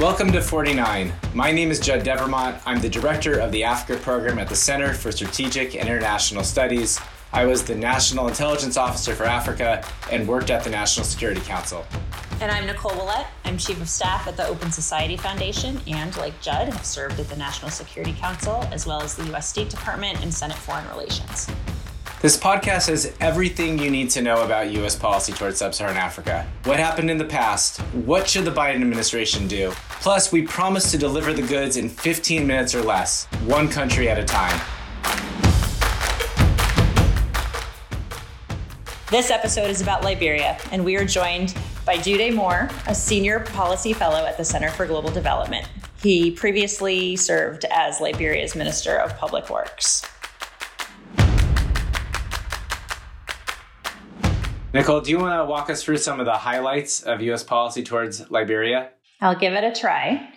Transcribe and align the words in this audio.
Welcome 0.00 0.32
to 0.32 0.40
49. 0.40 1.12
My 1.34 1.52
name 1.52 1.70
is 1.70 1.78
Judd 1.78 2.04
Devermont. 2.04 2.56
I'm 2.64 2.80
the 2.80 2.88
director 2.88 3.38
of 3.38 3.52
the 3.52 3.64
Africa 3.64 4.00
program 4.02 4.38
at 4.38 4.48
the 4.48 4.56
Center 4.56 4.94
for 4.94 5.12
Strategic 5.12 5.76
and 5.76 5.86
International 5.86 6.42
Studies. 6.42 6.98
I 7.34 7.44
was 7.44 7.62
the 7.64 7.74
National 7.74 8.26
Intelligence 8.26 8.78
Officer 8.78 9.14
for 9.14 9.24
Africa 9.24 9.84
and 10.10 10.26
worked 10.26 10.48
at 10.48 10.64
the 10.64 10.70
National 10.70 11.04
Security 11.04 11.42
Council. 11.42 11.84
And 12.40 12.50
I'm 12.50 12.64
Nicole 12.64 12.96
Willett. 12.96 13.26
I'm 13.44 13.58
Chief 13.58 13.78
of 13.78 13.90
Staff 13.90 14.26
at 14.26 14.38
the 14.38 14.46
Open 14.46 14.72
Society 14.72 15.18
Foundation 15.18 15.78
and, 15.86 16.16
like 16.16 16.40
Judd, 16.40 16.72
have 16.72 16.86
served 16.86 17.20
at 17.20 17.28
the 17.28 17.36
National 17.36 17.70
Security 17.70 18.14
Council 18.14 18.66
as 18.72 18.86
well 18.86 19.02
as 19.02 19.16
the 19.16 19.26
U.S. 19.26 19.50
State 19.50 19.68
Department 19.68 20.22
and 20.22 20.32
Senate 20.32 20.56
Foreign 20.56 20.88
Relations. 20.88 21.46
This 22.22 22.36
podcast 22.36 22.88
has 22.88 23.14
everything 23.18 23.78
you 23.78 23.90
need 23.90 24.10
to 24.10 24.20
know 24.20 24.44
about 24.44 24.70
U.S. 24.72 24.94
policy 24.94 25.32
towards 25.32 25.56
sub 25.56 25.72
Saharan 25.72 25.96
Africa. 25.96 26.46
What 26.64 26.78
happened 26.78 27.10
in 27.10 27.16
the 27.16 27.24
past? 27.24 27.80
What 27.94 28.28
should 28.28 28.44
the 28.44 28.50
Biden 28.50 28.82
administration 28.82 29.48
do? 29.48 29.72
Plus, 30.02 30.30
we 30.30 30.42
promise 30.42 30.90
to 30.90 30.98
deliver 30.98 31.32
the 31.32 31.40
goods 31.40 31.78
in 31.78 31.88
15 31.88 32.46
minutes 32.46 32.74
or 32.74 32.82
less, 32.82 33.24
one 33.46 33.70
country 33.70 34.10
at 34.10 34.18
a 34.18 34.24
time. 34.26 34.60
This 39.10 39.30
episode 39.30 39.70
is 39.70 39.80
about 39.80 40.04
Liberia, 40.04 40.58
and 40.72 40.84
we 40.84 40.96
are 40.96 41.06
joined 41.06 41.54
by 41.86 41.96
Gyude 41.96 42.34
Moore, 42.34 42.68
a 42.86 42.94
senior 42.94 43.40
policy 43.40 43.94
fellow 43.94 44.26
at 44.26 44.36
the 44.36 44.44
Center 44.44 44.68
for 44.68 44.84
Global 44.84 45.10
Development. 45.10 45.66
He 46.02 46.32
previously 46.32 47.16
served 47.16 47.64
as 47.70 47.98
Liberia's 47.98 48.54
Minister 48.54 48.96
of 48.96 49.16
Public 49.16 49.48
Works. 49.48 50.02
Nicole, 54.72 55.00
do 55.00 55.10
you 55.10 55.18
want 55.18 55.36
to 55.40 55.50
walk 55.50 55.68
us 55.68 55.82
through 55.82 55.96
some 55.96 56.20
of 56.20 56.26
the 56.26 56.32
highlights 56.32 57.02
of 57.02 57.20
U.S. 57.22 57.42
policy 57.42 57.82
towards 57.82 58.30
Liberia? 58.30 58.90
I'll 59.20 59.34
give 59.34 59.54
it 59.54 59.64
a 59.64 59.78
try. 59.78 60.32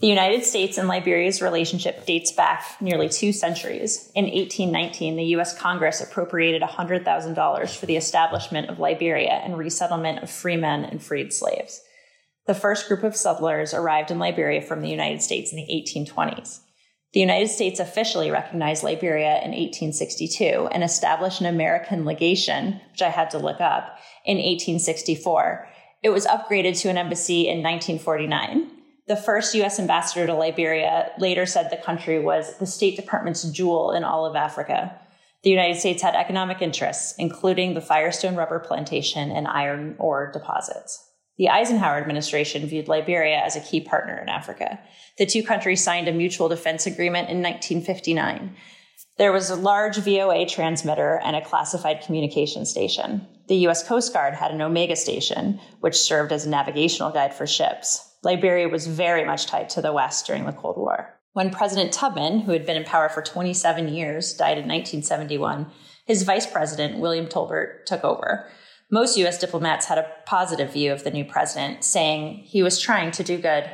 The 0.00 0.08
United 0.08 0.44
States 0.44 0.76
and 0.76 0.88
Liberia's 0.88 1.40
relationship 1.40 2.04
dates 2.04 2.32
back 2.32 2.64
nearly 2.80 3.08
two 3.08 3.32
centuries. 3.32 4.10
In 4.16 4.24
1819, 4.24 5.14
the 5.14 5.24
U.S. 5.36 5.56
Congress 5.56 6.00
appropriated 6.00 6.62
$100,000 6.62 7.76
for 7.76 7.86
the 7.86 7.96
establishment 7.96 8.68
of 8.70 8.80
Liberia 8.80 9.34
and 9.44 9.56
resettlement 9.56 10.20
of 10.20 10.30
free 10.30 10.56
men 10.56 10.84
and 10.84 11.00
freed 11.00 11.32
slaves. 11.32 11.80
The 12.48 12.54
first 12.54 12.88
group 12.88 13.04
of 13.04 13.14
settlers 13.14 13.72
arrived 13.72 14.10
in 14.10 14.18
Liberia 14.18 14.62
from 14.62 14.80
the 14.80 14.90
United 14.90 15.22
States 15.22 15.52
in 15.52 15.56
the 15.56 15.68
1820s. 15.72 16.58
The 17.12 17.20
United 17.20 17.48
States 17.48 17.80
officially 17.80 18.30
recognized 18.30 18.84
Liberia 18.84 19.40
in 19.42 19.50
1862 19.50 20.68
and 20.70 20.84
established 20.84 21.40
an 21.40 21.46
American 21.46 22.04
legation, 22.04 22.80
which 22.92 23.02
I 23.02 23.08
had 23.08 23.30
to 23.30 23.38
look 23.38 23.60
up, 23.60 23.98
in 24.24 24.36
1864. 24.36 25.68
It 26.04 26.10
was 26.10 26.26
upgraded 26.26 26.80
to 26.80 26.88
an 26.88 26.98
embassy 26.98 27.48
in 27.48 27.62
1949. 27.62 28.70
The 29.08 29.16
first 29.16 29.56
U.S. 29.56 29.80
ambassador 29.80 30.24
to 30.26 30.34
Liberia 30.34 31.10
later 31.18 31.46
said 31.46 31.68
the 31.68 31.76
country 31.76 32.20
was 32.20 32.56
the 32.58 32.66
State 32.66 32.94
Department's 32.94 33.42
jewel 33.50 33.90
in 33.90 34.04
all 34.04 34.24
of 34.24 34.36
Africa. 34.36 34.96
The 35.42 35.50
United 35.50 35.80
States 35.80 36.02
had 36.02 36.14
economic 36.14 36.62
interests, 36.62 37.14
including 37.18 37.74
the 37.74 37.80
Firestone 37.80 38.36
rubber 38.36 38.60
plantation 38.60 39.32
and 39.32 39.48
iron 39.48 39.96
ore 39.98 40.30
deposits. 40.30 41.09
The 41.40 41.48
Eisenhower 41.48 41.96
administration 41.96 42.66
viewed 42.66 42.86
Liberia 42.86 43.38
as 43.38 43.56
a 43.56 43.60
key 43.60 43.80
partner 43.80 44.14
in 44.20 44.28
Africa. 44.28 44.78
The 45.16 45.24
two 45.24 45.42
countries 45.42 45.82
signed 45.82 46.06
a 46.06 46.12
mutual 46.12 46.50
defense 46.50 46.86
agreement 46.86 47.30
in 47.30 47.40
1959. 47.40 48.54
There 49.16 49.32
was 49.32 49.48
a 49.48 49.56
large 49.56 49.96
VOA 49.96 50.44
transmitter 50.44 51.18
and 51.24 51.34
a 51.34 51.42
classified 51.42 52.02
communication 52.02 52.66
station. 52.66 53.26
The 53.48 53.56
U.S. 53.56 53.82
Coast 53.82 54.12
Guard 54.12 54.34
had 54.34 54.50
an 54.50 54.60
Omega 54.60 54.96
station, 54.96 55.58
which 55.80 55.98
served 55.98 56.30
as 56.30 56.44
a 56.44 56.50
navigational 56.50 57.10
guide 57.10 57.32
for 57.32 57.46
ships. 57.46 58.06
Liberia 58.22 58.68
was 58.68 58.86
very 58.86 59.24
much 59.24 59.46
tied 59.46 59.70
to 59.70 59.80
the 59.80 59.94
West 59.94 60.26
during 60.26 60.44
the 60.44 60.52
Cold 60.52 60.76
War. 60.76 61.18
When 61.32 61.48
President 61.48 61.94
Tubman, 61.94 62.40
who 62.40 62.52
had 62.52 62.66
been 62.66 62.76
in 62.76 62.84
power 62.84 63.08
for 63.08 63.22
27 63.22 63.88
years, 63.88 64.34
died 64.34 64.58
in 64.58 64.68
1971, 64.68 65.70
his 66.04 66.22
vice 66.22 66.46
president, 66.46 66.98
William 66.98 67.28
Tolbert, 67.28 67.86
took 67.86 68.04
over. 68.04 68.50
Most 68.92 69.16
U.S. 69.18 69.38
diplomats 69.38 69.86
had 69.86 69.98
a 69.98 70.10
positive 70.26 70.72
view 70.72 70.92
of 70.92 71.04
the 71.04 71.12
new 71.12 71.24
president, 71.24 71.84
saying 71.84 72.42
he 72.44 72.62
was 72.62 72.80
trying 72.80 73.12
to 73.12 73.22
do 73.22 73.38
good. 73.38 73.70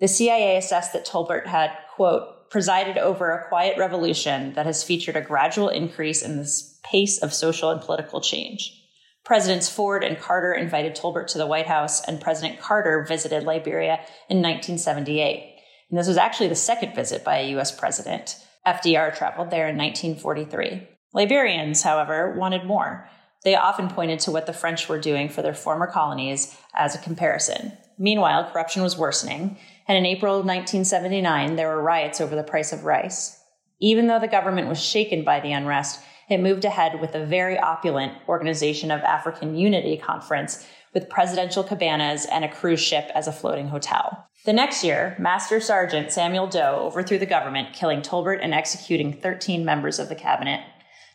The 0.00 0.08
CIA 0.08 0.56
assessed 0.56 0.92
that 0.92 1.06
Tolbert 1.06 1.46
had, 1.46 1.70
quote, 1.94 2.50
presided 2.50 2.98
over 2.98 3.30
a 3.30 3.48
quiet 3.48 3.78
revolution 3.78 4.52
that 4.54 4.66
has 4.66 4.84
featured 4.84 5.16
a 5.16 5.22
gradual 5.22 5.68
increase 5.68 6.20
in 6.20 6.36
the 6.36 6.50
pace 6.82 7.18
of 7.22 7.32
social 7.32 7.70
and 7.70 7.80
political 7.80 8.20
change. 8.20 8.76
Presidents 9.24 9.68
Ford 9.68 10.02
and 10.02 10.18
Carter 10.18 10.52
invited 10.52 10.94
Tolbert 10.94 11.28
to 11.28 11.38
the 11.38 11.46
White 11.46 11.66
House, 11.66 12.04
and 12.04 12.20
President 12.20 12.60
Carter 12.60 13.04
visited 13.08 13.44
Liberia 13.44 14.00
in 14.28 14.42
1978. 14.42 15.56
And 15.90 15.98
this 15.98 16.08
was 16.08 16.16
actually 16.16 16.48
the 16.48 16.54
second 16.54 16.94
visit 16.94 17.24
by 17.24 17.38
a 17.38 17.50
U.S. 17.50 17.70
president. 17.70 18.36
FDR 18.66 19.16
traveled 19.16 19.50
there 19.50 19.68
in 19.68 19.76
1943. 19.76 20.86
Liberians, 21.14 21.82
however, 21.82 22.34
wanted 22.36 22.64
more. 22.64 23.08
They 23.42 23.54
often 23.54 23.88
pointed 23.88 24.20
to 24.20 24.30
what 24.30 24.46
the 24.46 24.52
French 24.52 24.88
were 24.88 25.00
doing 25.00 25.28
for 25.28 25.42
their 25.42 25.54
former 25.54 25.86
colonies 25.86 26.56
as 26.74 26.94
a 26.94 26.98
comparison. 26.98 27.72
Meanwhile, 27.98 28.50
corruption 28.50 28.82
was 28.82 28.98
worsening, 28.98 29.58
and 29.88 29.96
in 29.96 30.06
April 30.06 30.34
1979, 30.36 31.56
there 31.56 31.68
were 31.68 31.82
riots 31.82 32.20
over 32.20 32.36
the 32.36 32.42
price 32.42 32.72
of 32.72 32.84
rice. 32.84 33.42
Even 33.80 34.06
though 34.06 34.20
the 34.20 34.28
government 34.28 34.68
was 34.68 34.82
shaken 34.82 35.24
by 35.24 35.40
the 35.40 35.52
unrest, 35.52 36.00
it 36.28 36.40
moved 36.40 36.64
ahead 36.64 37.00
with 37.00 37.14
a 37.14 37.26
very 37.26 37.58
opulent 37.58 38.12
Organization 38.28 38.90
of 38.90 39.00
African 39.00 39.56
Unity 39.56 39.96
conference 39.96 40.66
with 40.94 41.08
presidential 41.08 41.64
cabanas 41.64 42.26
and 42.26 42.44
a 42.44 42.48
cruise 42.48 42.80
ship 42.80 43.10
as 43.14 43.26
a 43.26 43.32
floating 43.32 43.68
hotel. 43.68 44.26
The 44.44 44.52
next 44.52 44.84
year, 44.84 45.16
Master 45.18 45.60
Sergeant 45.60 46.12
Samuel 46.12 46.46
Doe 46.46 46.80
overthrew 46.80 47.18
the 47.18 47.26
government, 47.26 47.74
killing 47.74 48.00
Tolbert 48.00 48.40
and 48.42 48.54
executing 48.54 49.12
13 49.12 49.64
members 49.64 49.98
of 49.98 50.08
the 50.08 50.14
cabinet. 50.14 50.60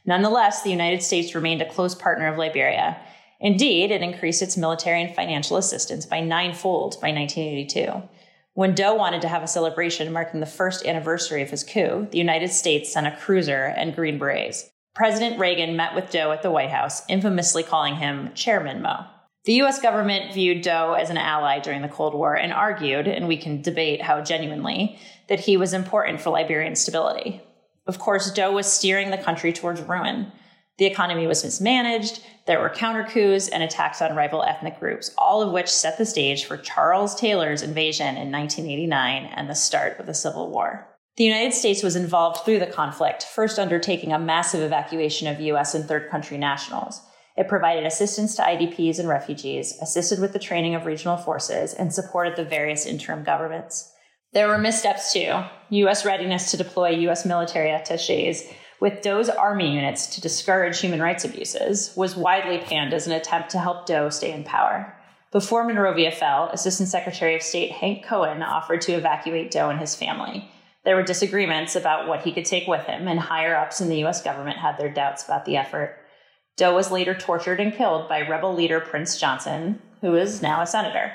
Nonetheless, 0.06 0.62
the 0.62 0.70
United 0.70 1.02
States 1.02 1.34
remained 1.34 1.62
a 1.62 1.70
close 1.70 1.96
partner 1.96 2.28
of 2.28 2.38
Liberia. 2.38 2.98
Indeed, 3.40 3.92
it 3.92 4.02
increased 4.02 4.42
its 4.42 4.58
military 4.58 5.02
and 5.02 5.16
financial 5.16 5.58
assistance 5.58 6.06
by 6.06 6.22
ninefold 6.22 6.94
by 7.02 7.12
1982. 7.12 8.08
When 8.54 8.74
Doe 8.74 8.94
wanted 8.94 9.22
to 9.22 9.28
have 9.28 9.44
a 9.44 9.48
celebration 9.48 10.14
marking 10.14 10.40
the 10.40 10.46
first 10.46 10.86
anniversary 10.86 11.42
of 11.42 11.50
his 11.50 11.64
coup, 11.64 12.08
the 12.12 12.18
United 12.18 12.50
States 12.52 12.94
sent 12.94 13.06
a 13.06 13.18
cruiser 13.18 13.66
and 13.66 13.96
Green 13.96 14.18
Berets. 14.18 14.70
President 14.94 15.38
Reagan 15.38 15.76
met 15.76 15.94
with 15.94 16.10
Doe 16.10 16.32
at 16.32 16.42
the 16.42 16.52
White 16.52 16.70
House, 16.70 17.04
infamously 17.10 17.64
calling 17.64 17.96
him 17.96 18.32
Chairman 18.34 18.82
Moe. 18.82 19.06
The 19.44 19.62
US 19.62 19.82
government 19.82 20.34
viewed 20.34 20.62
Doe 20.62 20.94
as 20.94 21.10
an 21.10 21.18
ally 21.18 21.60
during 21.60 21.82
the 21.82 21.90
Cold 21.90 22.14
War 22.14 22.34
and 22.34 22.54
argued, 22.54 23.08
and 23.08 23.28
we 23.28 23.38
can 23.38 23.62
debate 23.62 24.02
how 24.02 24.22
genuinely, 24.22 24.98
that 25.28 25.42
he 25.42 25.58
was 25.58 25.74
important 25.74 26.22
for 26.22 26.30
Liberian 26.30 26.76
stability. 26.76 27.44
Of 27.88 28.00
course, 28.00 28.32
Doe 28.32 28.52
was 28.52 28.72
steering 28.72 29.12
the 29.12 29.18
country 29.18 29.54
towards 29.54 29.82
ruin. 29.82 30.32
The 30.78 30.86
economy 30.86 31.28
was 31.28 31.44
mismanaged, 31.44 32.22
there 32.46 32.60
were 32.60 32.70
counter 32.70 33.04
coups 33.04 33.48
and 33.48 33.64
attacks 33.64 34.02
on 34.02 34.16
rival 34.16 34.44
ethnic 34.44 34.80
groups, 34.80 35.12
all 35.18 35.42
of 35.42 35.52
which 35.52 35.72
set 35.72 35.98
the 35.98 36.06
stage 36.06 36.46
for 36.46 36.58
Charles 36.58 37.16
Taylor's 37.16 37.64
invasion 37.64 38.18
in 38.18 38.32
1989 38.32 39.26
and 39.26 39.50
the 39.50 39.56
start 39.56 40.00
of 40.00 40.06
the 40.06 40.14
Civil 40.14 40.52
War. 40.52 40.88
The 41.18 41.24
United 41.24 41.54
States 41.54 41.82
was 41.82 41.96
involved 41.96 42.44
through 42.44 42.60
the 42.60 42.68
conflict, 42.68 43.24
first 43.24 43.58
undertaking 43.58 44.12
a 44.12 44.20
massive 44.20 44.62
evacuation 44.62 45.28
of 45.28 45.40
U.S. 45.40 45.74
and 45.74 45.86
third 45.86 46.10
country 46.10 46.38
nationals. 46.38 47.02
It 47.38 47.48
provided 47.48 47.86
assistance 47.86 48.36
to 48.36 48.44
IDPs 48.44 49.00
and 49.00 49.08
refugees, 49.08 49.78
assisted 49.82 50.20
with 50.20 50.34
the 50.34 50.40
training 50.40 50.76
of 50.76 50.86
regional 50.86 51.18
forces, 51.18 51.74
and 51.74 51.94
supported 51.94 52.36
the 52.36 52.44
various 52.44 52.86
interim 52.86 53.24
governments. 53.24 53.92
There 54.36 54.50
were 54.50 54.58
missteps 54.58 55.14
too. 55.14 55.34
U.S. 55.70 56.04
readiness 56.04 56.52
to 56.52 56.58
deploy 56.58 56.90
U.S. 56.90 57.26
military 57.26 57.72
attaches 57.72 58.44
with 58.82 59.02
Doe's 59.02 59.30
army 59.30 59.74
units 59.74 60.08
to 60.08 60.20
discourage 60.20 60.78
human 60.78 61.02
rights 61.02 61.24
abuses 61.24 61.94
was 61.96 62.18
widely 62.18 62.58
panned 62.58 62.94
as 62.94 63.08
an 63.08 63.14
attempt 63.14 63.52
to 63.52 63.60
help 63.60 63.86
Doe 63.86 64.10
stay 64.10 64.34
in 64.34 64.44
power. 64.44 64.94
Before 65.32 65.64
Monrovia 65.64 66.12
fell, 66.12 66.50
Assistant 66.50 66.90
Secretary 66.90 67.34
of 67.34 67.44
State 67.44 67.72
Hank 67.72 68.04
Cohen 68.04 68.44
offered 68.44 68.82
to 68.82 68.92
evacuate 68.92 69.52
Doe 69.52 69.70
and 69.70 69.80
his 69.80 69.96
family. 69.96 70.52
There 70.84 70.98
were 70.98 71.04
disagreements 71.04 71.78
about 71.78 72.10
what 72.10 72.24
he 72.24 72.34
could 72.34 72.46
take 72.46 72.68
with 72.68 72.84
him, 72.84 73.08
and 73.08 73.22
higher 73.22 73.56
ups 73.56 73.80
in 73.80 73.88
the 73.88 74.00
U.S. 74.00 74.22
government 74.22 74.58
had 74.58 74.78
their 74.78 74.92
doubts 74.92 75.24
about 75.24 75.46
the 75.46 75.56
effort. 75.56 75.98
Doe 76.58 76.76
was 76.76 76.92
later 76.92 77.16
tortured 77.16 77.62
and 77.62 77.74
killed 77.74 78.10
by 78.10 78.28
rebel 78.28 78.54
leader 78.54 78.82
Prince 78.82 79.18
Johnson, 79.18 79.82
who 80.02 80.14
is 80.16 80.42
now 80.42 80.62
a 80.62 80.68
senator. 80.68 81.14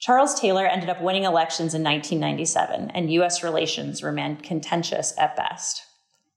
Charles 0.00 0.38
Taylor 0.38 0.66
ended 0.66 0.88
up 0.88 1.02
winning 1.02 1.24
elections 1.24 1.74
in 1.74 1.82
1997, 1.82 2.90
and 2.90 3.12
U.S. 3.14 3.42
relations 3.42 4.02
remained 4.02 4.44
contentious 4.44 5.12
at 5.18 5.36
best. 5.36 5.82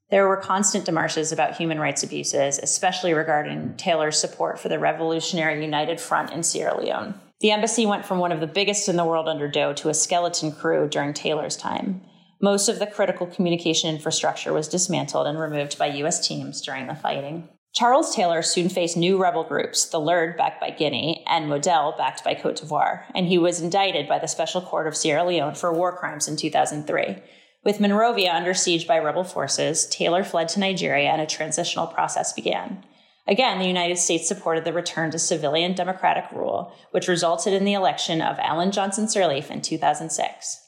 There 0.09 0.27
were 0.27 0.37
constant 0.37 0.85
demarches 0.85 1.31
about 1.31 1.55
human 1.55 1.79
rights 1.79 2.03
abuses, 2.03 2.59
especially 2.59 3.13
regarding 3.13 3.77
Taylor's 3.77 4.19
support 4.19 4.59
for 4.59 4.67
the 4.67 4.79
Revolutionary 4.79 5.63
United 5.63 6.01
Front 6.01 6.31
in 6.31 6.43
Sierra 6.43 6.77
Leone. 6.81 7.13
The 7.39 7.51
embassy 7.51 7.85
went 7.85 8.05
from 8.05 8.19
one 8.19 8.31
of 8.31 8.39
the 8.39 8.47
biggest 8.47 8.89
in 8.89 8.97
the 8.97 9.05
world 9.05 9.29
under 9.29 9.47
Doe 9.47 9.73
to 9.73 9.89
a 9.89 9.93
skeleton 9.93 10.51
crew 10.51 10.89
during 10.89 11.13
Taylor's 11.13 11.55
time. 11.55 12.01
Most 12.41 12.67
of 12.67 12.79
the 12.79 12.87
critical 12.87 13.27
communication 13.27 13.93
infrastructure 13.93 14.51
was 14.51 14.67
dismantled 14.67 15.27
and 15.27 15.39
removed 15.39 15.77
by 15.77 15.87
U.S. 15.87 16.27
teams 16.27 16.61
during 16.61 16.87
the 16.87 16.95
fighting. 16.95 17.47
Charles 17.73 18.13
Taylor 18.13 18.41
soon 18.41 18.67
faced 18.67 18.97
new 18.97 19.17
rebel 19.17 19.45
groups, 19.45 19.85
the 19.85 19.99
LURD 19.99 20.35
backed 20.35 20.59
by 20.59 20.71
Guinea 20.71 21.23
and 21.25 21.47
Model 21.47 21.95
backed 21.97 22.21
by 22.21 22.35
Cote 22.35 22.57
d'Ivoire, 22.57 23.05
and 23.15 23.27
he 23.27 23.37
was 23.37 23.61
indicted 23.61 24.09
by 24.09 24.19
the 24.19 24.27
Special 24.27 24.61
Court 24.61 24.87
of 24.87 24.97
Sierra 24.97 25.23
Leone 25.23 25.55
for 25.55 25.73
war 25.73 25.95
crimes 25.95 26.27
in 26.27 26.35
2003. 26.35 27.23
With 27.63 27.79
Monrovia 27.79 28.33
under 28.33 28.53
siege 28.53 28.87
by 28.87 28.97
rebel 28.97 29.23
forces, 29.23 29.85
Taylor 29.85 30.25
fled 30.25 30.49
to 30.49 30.59
Nigeria 30.59 31.09
and 31.09 31.21
a 31.21 31.25
transitional 31.25 31.87
process 31.87 32.33
began. 32.33 32.83
Again, 33.25 33.59
the 33.59 33.67
United 33.67 33.97
States 33.97 34.27
supported 34.27 34.65
the 34.65 34.73
return 34.73 35.11
to 35.11 35.19
civilian 35.19 35.73
democratic 35.73 36.29
rule, 36.33 36.73
which 36.91 37.07
resulted 37.07 37.53
in 37.53 37.63
the 37.63 37.73
election 37.73 38.21
of 38.21 38.37
Ellen 38.41 38.71
Johnson 38.71 39.05
Sirleaf 39.05 39.49
in 39.49 39.61
2006. 39.61 40.59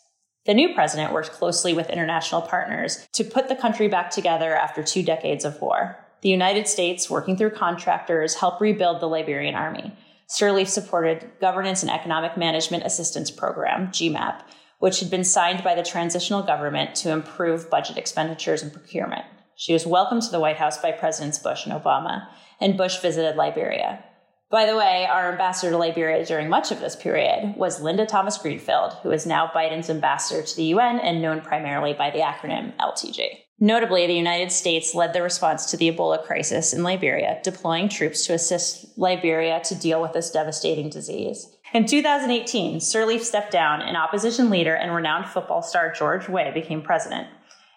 The 0.45 0.53
new 0.53 0.73
president 0.73 1.11
worked 1.11 1.31
closely 1.31 1.73
with 1.73 1.89
international 1.89 2.41
partners 2.41 3.07
to 3.13 3.23
put 3.23 3.49
the 3.49 3.55
country 3.55 3.87
back 3.87 4.09
together 4.09 4.55
after 4.55 4.83
two 4.83 5.03
decades 5.03 5.43
of 5.43 5.59
war. 5.61 6.02
The 6.23 6.29
United 6.29 6.69
States, 6.69 7.09
working 7.09 7.35
through 7.35 7.51
contractors, 7.51 8.35
helped 8.35 8.61
rebuild 8.61 9.01
the 9.01 9.09
Liberian 9.09 9.55
army. 9.55 9.93
Sirleaf 10.29 10.69
supported 10.69 11.29
Governance 11.41 11.83
and 11.83 11.91
Economic 11.91 12.37
Management 12.37 12.85
Assistance 12.85 13.29
Program, 13.29 13.91
GEMAP, 13.91 14.41
which 14.79 15.01
had 15.01 15.11
been 15.11 15.25
signed 15.25 15.65
by 15.65 15.75
the 15.75 15.83
transitional 15.83 16.41
government 16.41 16.95
to 16.95 17.11
improve 17.11 17.69
budget 17.69 17.97
expenditures 17.97 18.63
and 18.63 18.71
procurement. 18.71 19.25
She 19.57 19.73
was 19.73 19.85
welcomed 19.85 20.21
to 20.21 20.31
the 20.31 20.39
White 20.39 20.55
House 20.55 20.77
by 20.77 20.93
Presidents 20.93 21.39
Bush 21.39 21.65
and 21.65 21.73
Obama, 21.73 22.25
and 22.61 22.77
Bush 22.77 22.99
visited 22.99 23.35
Liberia. 23.35 24.01
By 24.49 24.65
the 24.65 24.77
way, 24.77 25.05
our 25.05 25.29
ambassador 25.29 25.71
to 25.71 25.77
Liberia 25.77 26.25
during 26.25 26.47
much 26.47 26.71
of 26.71 26.79
this 26.79 26.95
period 26.95 27.55
was 27.57 27.81
Linda 27.81 28.05
Thomas 28.05 28.37
Greenfield, 28.37 28.93
who 29.03 29.11
is 29.11 29.25
now 29.25 29.51
Biden's 29.53 29.89
ambassador 29.89 30.41
to 30.41 30.55
the 30.55 30.71
UN 30.75 30.99
and 30.99 31.21
known 31.21 31.41
primarily 31.41 31.91
by 31.91 32.11
the 32.11 32.19
acronym 32.19 32.73
LTG. 32.77 33.42
Notably, 33.59 34.07
the 34.07 34.13
United 34.13 34.51
States 34.51 34.95
led 34.95 35.13
the 35.13 35.21
response 35.21 35.71
to 35.71 35.77
the 35.77 35.91
Ebola 35.91 36.23
crisis 36.23 36.73
in 36.73 36.83
Liberia, 36.83 37.39
deploying 37.43 37.87
troops 37.87 38.25
to 38.25 38.33
assist 38.33 38.97
Liberia 38.97 39.61
to 39.65 39.75
deal 39.75 40.01
with 40.01 40.13
this 40.13 40.31
devastating 40.31 40.89
disease. 40.89 41.55
In 41.73 41.85
2018, 41.85 42.79
Sirleaf 42.79 43.21
stepped 43.21 43.51
down, 43.51 43.81
and 43.81 43.95
opposition 43.95 44.49
leader 44.49 44.75
and 44.75 44.93
renowned 44.93 45.27
football 45.27 45.61
star 45.61 45.91
George 45.93 46.27
Weah 46.27 46.51
became 46.53 46.81
president. 46.81 47.27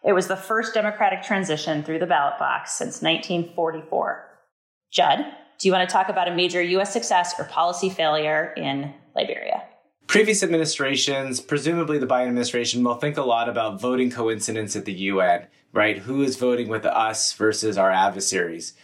It 0.04 0.12
was 0.12 0.28
the 0.28 0.36
first 0.36 0.74
democratic 0.74 1.22
transition 1.22 1.82
through 1.82 1.98
the 1.98 2.06
ballot 2.06 2.38
box 2.38 2.72
since 2.72 3.02
1944. 3.02 4.28
Judd, 4.92 5.24
do 5.58 5.68
you 5.68 5.72
want 5.72 5.88
to 5.88 5.92
talk 5.92 6.08
about 6.08 6.28
a 6.28 6.34
major 6.34 6.62
U.S. 6.62 6.92
success 6.92 7.34
or 7.38 7.44
policy 7.44 7.90
failure 7.90 8.52
in 8.56 8.94
Liberia? 9.14 9.62
Previous 10.06 10.44
administrations, 10.44 11.40
presumably 11.40 11.98
the 11.98 12.06
Biden 12.06 12.28
administration, 12.28 12.84
will 12.84 12.94
think 12.94 13.16
a 13.16 13.22
lot 13.22 13.48
about 13.48 13.80
voting 13.80 14.08
coincidence 14.08 14.76
at 14.76 14.84
the 14.84 14.92
UN, 14.92 15.48
right? 15.72 15.98
Who 15.98 16.22
is 16.22 16.36
voting 16.36 16.68
with 16.68 16.86
us 16.86 17.32
versus 17.32 17.76
our 17.76 17.90
adversaries? 17.90 18.74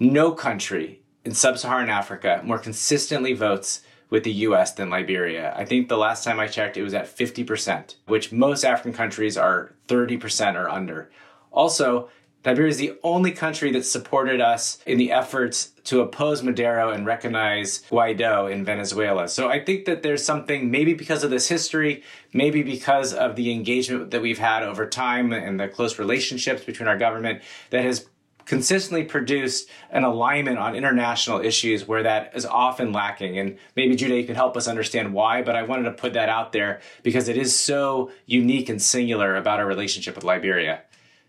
No 0.00 0.32
country 0.32 1.00
in 1.24 1.32
sub 1.32 1.58
Saharan 1.58 1.90
Africa 1.90 2.40
more 2.44 2.58
consistently 2.58 3.34
votes 3.34 3.82
with 4.10 4.24
the 4.24 4.32
US 4.32 4.72
than 4.72 4.90
Liberia. 4.90 5.54
I 5.56 5.64
think 5.64 5.88
the 5.88 5.96
last 5.96 6.24
time 6.24 6.40
I 6.40 6.48
checked, 6.48 6.76
it 6.76 6.82
was 6.82 6.94
at 6.94 7.06
50%, 7.06 7.94
which 8.06 8.32
most 8.32 8.64
African 8.64 8.92
countries 8.92 9.38
are 9.38 9.74
30% 9.86 10.56
or 10.56 10.68
under. 10.68 11.08
Also, 11.52 12.10
Liberia 12.44 12.68
is 12.68 12.76
the 12.76 12.98
only 13.02 13.30
country 13.30 13.72
that 13.72 13.84
supported 13.84 14.40
us 14.40 14.78
in 14.86 14.98
the 14.98 15.10
efforts 15.12 15.72
to 15.84 16.00
oppose 16.00 16.42
Maduro 16.42 16.90
and 16.90 17.06
recognize 17.06 17.82
Guaido 17.90 18.50
in 18.50 18.64
Venezuela. 18.64 19.28
So 19.28 19.48
I 19.48 19.64
think 19.64 19.86
that 19.86 20.02
there's 20.02 20.24
something, 20.24 20.70
maybe 20.70 20.94
because 20.94 21.24
of 21.24 21.30
this 21.30 21.48
history, 21.48 22.02
maybe 22.32 22.62
because 22.62 23.14
of 23.14 23.36
the 23.36 23.50
engagement 23.50 24.10
that 24.10 24.20
we've 24.20 24.38
had 24.38 24.62
over 24.62 24.86
time 24.86 25.32
and 25.32 25.58
the 25.58 25.68
close 25.68 25.98
relationships 25.98 26.64
between 26.64 26.88
our 26.88 26.98
government, 26.98 27.42
that 27.70 27.84
has 27.84 28.06
consistently 28.44 29.04
produced 29.04 29.68
an 29.90 30.04
alignment 30.04 30.58
on 30.58 30.74
international 30.74 31.40
issues 31.40 31.88
where 31.88 32.02
that 32.02 32.30
is 32.34 32.44
often 32.44 32.92
lacking. 32.92 33.38
And 33.38 33.56
maybe 33.74 33.96
Gyude, 33.96 34.20
you 34.20 34.26
can 34.26 34.34
help 34.34 34.54
us 34.56 34.68
understand 34.68 35.14
why, 35.14 35.40
but 35.40 35.56
I 35.56 35.62
wanted 35.62 35.84
to 35.84 35.92
put 35.92 36.12
that 36.12 36.28
out 36.28 36.52
there 36.52 36.80
because 37.02 37.28
it 37.28 37.38
is 37.38 37.58
so 37.58 38.10
unique 38.26 38.68
and 38.68 38.80
singular 38.82 39.36
about 39.36 39.60
our 39.60 39.66
relationship 39.66 40.14
with 40.14 40.24
Liberia. 40.24 40.82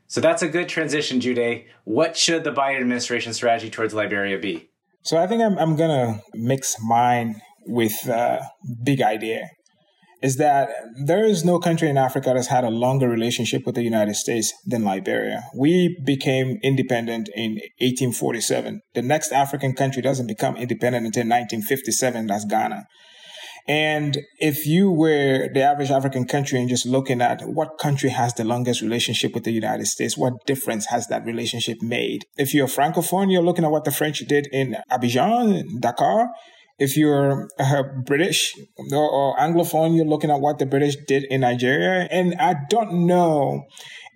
So 0.08 0.22
that's 0.22 0.42
a 0.42 0.48
good 0.48 0.70
transition, 0.70 1.20
Jude. 1.20 1.66
What 1.84 2.16
should 2.16 2.44
the 2.44 2.52
Biden 2.52 2.82
administration 2.82 3.34
strategy 3.34 3.70
towards 3.70 3.94
Liberia 3.94 4.38
be? 4.38 4.70
So 5.04 5.18
I 5.18 5.28
think 5.28 5.42
I'm, 5.42 5.58
I'm 5.58 5.76
going 5.76 5.90
to 5.90 6.22
mix 6.34 6.76
mine 6.82 7.42
with 7.68 8.08
a 8.08 8.48
big 8.84 9.02
idea 9.02 9.50
is 10.26 10.38
that 10.38 10.70
there 11.04 11.24
is 11.24 11.46
no 11.46 11.60
country 11.60 11.88
in 11.88 11.98
Africa 11.98 12.32
that's 12.34 12.48
had 12.48 12.64
a 12.64 12.70
longer 12.70 13.08
relationship 13.08 13.64
with 13.64 13.76
the 13.76 13.84
United 13.84 14.16
States 14.16 14.52
than 14.66 14.84
Liberia. 14.84 15.44
We 15.56 15.96
became 16.04 16.58
independent 16.64 17.30
in 17.36 17.52
1847. 17.80 18.82
The 18.96 19.04
next 19.04 19.32
African 19.32 19.74
country 19.76 20.02
doesn't 20.02 20.26
become 20.26 20.56
independent 20.56 21.06
until 21.06 21.22
1957, 21.22 22.26
that's 22.26 22.46
Ghana. 22.46 22.86
And 23.68 24.20
if 24.40 24.68
you 24.68 24.92
were 24.92 25.50
the 25.52 25.62
average 25.64 25.90
African 25.90 26.26
country 26.26 26.60
and 26.60 26.70
just 26.70 26.86
looking 26.86 27.22
at 27.22 27.42
what 27.42 27.80
country 27.80 28.10
has 28.10 28.34
the 28.34 28.44
longest 28.44 28.82
relationship 28.82 29.34
with 29.34 29.44
the 29.44 29.52
United 29.52 29.88
States, 29.88 30.16
what 30.16 30.46
difference 30.46 30.86
has 30.88 31.08
that 31.08 31.26
relationship 31.26 31.82
made? 31.82 32.26
If 32.38 32.54
you're 32.54 32.68
Francophone, 32.68 33.32
you're 33.32 33.42
looking 33.42 33.66
at 33.66 33.72
what 33.72 33.84
the 33.84 33.92
French 33.92 34.20
did 34.20 34.48
in 34.52 34.78
Abidjan, 34.92 35.80
Dakar. 35.80 36.30
If 36.78 36.98
you're 36.98 37.48
uh, 37.58 37.84
British 38.06 38.54
or, 38.92 39.10
or 39.10 39.38
Anglophone, 39.38 39.96
you're 39.96 40.06
looking 40.06 40.30
at 40.30 40.42
what 40.42 40.60
the 40.60 40.66
British 40.66 40.98
did 41.08 41.24
in 41.26 41.42
Nigeria. 41.42 42.08
And 42.12 42.36
I 42.36 42.56
don't 42.70 43.06
know 43.08 43.64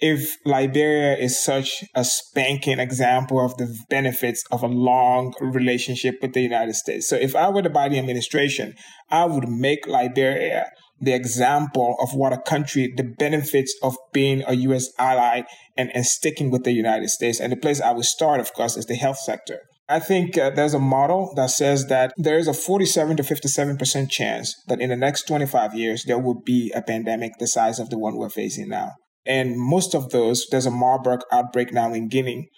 if 0.02 0.38
Liberia 0.46 1.18
is 1.18 1.42
such 1.42 1.84
a 1.96 2.04
spanking 2.04 2.80
example 2.80 3.44
of 3.44 3.56
the 3.58 3.78
benefits 3.90 4.44
of 4.52 4.64
a 4.64 4.68
long 4.68 5.34
relationship 5.42 6.16
with 6.22 6.34
the 6.34 6.42
United 6.42 6.76
States. 6.76 7.08
So 7.08 7.16
if 7.16 7.36
I 7.36 7.50
were 7.50 7.62
to 7.62 7.70
Biden 7.70 7.98
administration, 7.98 8.76
I 9.10 9.26
would 9.26 9.48
make 9.50 9.88
Liberia 9.88 10.70
the 11.02 11.14
example 11.14 11.96
of 12.02 12.14
what 12.14 12.34
a 12.34 12.42
country, 12.42 12.94
the 12.96 13.04
benefits 13.04 13.74
of 13.82 13.96
being 14.12 14.44
a 14.48 14.54
U.S. 14.54 14.90
ally 14.98 15.44
and, 15.78 15.90
and 15.96 16.06
sticking 16.06 16.52
with 16.52 16.64
the 16.64 16.74
United 16.74 17.10
States. 17.10 17.40
And 17.40 17.52
the 17.52 17.58
place 17.58 17.80
I 17.80 17.92
would 17.92 18.06
start, 18.06 18.40
of 18.40 18.54
course, 18.54 18.76
is 18.76 18.86
the 18.86 18.96
health 18.96 19.20
sector. 19.20 19.62
I 19.92 20.00
think 20.00 20.38
uh, 20.38 20.52
there's 20.52 20.76
a 20.76 20.80
model 20.80 21.34
that 21.36 21.50
says 21.50 21.88
that 21.88 22.14
there 22.16 22.38
is 22.38 22.48
a 22.48 22.54
47 22.54 23.18
to 23.18 23.24
57% 23.24 24.10
chance 24.10 24.56
that 24.68 24.80
in 24.80 24.90
the 24.90 24.96
next 24.96 25.28
25 25.28 25.74
years, 25.74 26.04
there 26.04 26.20
will 26.20 26.40
be 26.40 26.72
a 26.76 26.84
pandemic 26.84 27.32
the 27.40 27.48
size 27.48 27.80
of 27.80 27.90
the 27.90 27.98
one 27.98 28.16
we're 28.16 28.30
facing 28.30 28.70
now. 28.70 28.92
And 29.26 29.58
most 29.58 29.96
of 29.96 30.12
those, 30.12 30.46
there's 30.52 30.68
a 30.68 30.72
Marburg 30.72 31.22
outbreak 31.32 31.74
now 31.74 31.92
in 31.92 32.08
Guinea 32.08 32.50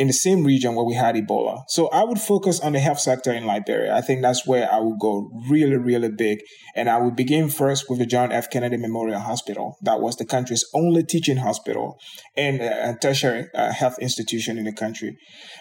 in 0.00 0.06
the 0.06 0.14
same 0.14 0.44
region 0.44 0.74
where 0.74 0.86
we 0.86 0.94
had 0.94 1.14
Ebola. 1.14 1.62
So 1.68 1.88
I 1.88 2.04
would 2.04 2.18
focus 2.18 2.58
on 2.58 2.72
the 2.72 2.80
health 2.80 3.00
sector 3.00 3.34
in 3.34 3.44
Liberia. 3.44 3.94
I 3.94 4.00
think 4.00 4.22
that's 4.22 4.46
where 4.46 4.66
I 4.72 4.78
would 4.80 4.98
go 4.98 5.30
really, 5.50 5.76
really 5.76 6.08
big. 6.08 6.38
And 6.74 6.88
I 6.88 6.96
would 6.96 7.14
begin 7.14 7.50
first 7.50 7.84
with 7.90 7.98
the 7.98 8.06
John 8.06 8.32
F. 8.32 8.48
Kennedy 8.48 8.78
Memorial 8.78 9.20
Hospital. 9.20 9.76
That 9.82 10.00
was 10.00 10.16
the 10.16 10.24
country's 10.24 10.64
only 10.72 11.02
teaching 11.02 11.36
hospital 11.36 11.98
and 12.34 12.62
a 12.62 12.96
tertiary 12.98 13.48
uh, 13.54 13.74
health 13.74 13.98
institution 14.00 14.56
in 14.56 14.64
the 14.64 14.72
country. 14.72 15.18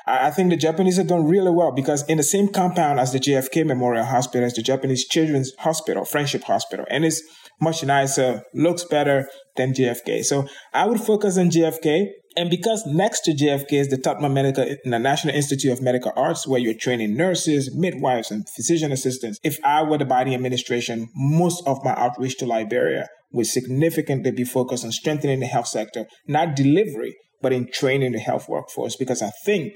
I 0.08 0.32
think 0.32 0.52
the 0.52 0.56
Japanese 0.56 0.96
have 0.96 1.08
done 1.08 1.26
really 1.26 1.52
well 1.52 1.74
because 1.74 2.08
in 2.08 2.16
the 2.16 2.24
same 2.24 2.48
compound 2.48 2.98
as 3.02 3.12
the 3.12 3.20
JFK 3.20 3.66
Memorial 3.66 4.06
Hospital 4.06 4.48
is 4.48 4.54
the 4.54 4.62
Japanese 4.62 5.06
Children's 5.06 5.52
Hospital, 5.60 6.06
Friendship 6.06 6.46
Hospital. 6.46 6.86
And 6.90 7.04
it's 7.04 7.22
much 7.60 7.84
nicer, 7.84 8.44
looks 8.54 8.86
better 8.86 9.28
than 9.58 9.74
JFK. 9.74 10.24
So 10.24 10.48
I 10.74 10.86
would 10.86 11.02
focus 11.02 11.38
on 11.38 11.50
JFK. 11.50 12.06
And 12.38 12.50
because 12.50 12.86
next 12.86 13.22
to 13.22 13.32
JFK 13.32 13.74
is 13.74 13.88
the 13.90 13.98
Tubman 13.98 14.34
Medical, 14.34 14.76
the 14.84 15.00
National 15.00 15.34
Institute 15.34 15.72
of 15.72 15.82
Medical 15.82 16.14
Arts, 16.16 16.48
where 16.48 16.60
you're 16.60 16.76
training 16.76 17.16
nurses, 17.16 17.76
midwives, 17.76 18.32
and 18.32 18.48
physician 18.50 18.92
assistants, 18.92 19.40
if 19.44 19.58
I 19.64 19.84
were 19.84 19.98
the 19.98 20.06
Biden 20.06 20.34
administration, 20.34 21.10
most 21.16 21.64
of 21.66 21.84
my 21.84 21.92
outreach 21.92 22.38
to 22.38 22.46
Liberia 22.46 23.08
would 23.32 23.48
significantly 23.48 24.32
be 24.32 24.44
focused 24.44 24.86
on 24.86 24.92
strengthening 24.92 25.40
the 25.40 25.48
health 25.48 25.68
sector, 25.68 26.06
not 26.28 26.56
delivery, 26.56 27.16
but 27.42 27.54
in 27.54 27.70
training 27.72 28.12
the 28.12 28.20
health 28.20 28.48
workforce. 28.48 28.96
Because 28.96 29.22
I 29.22 29.32
think 29.44 29.74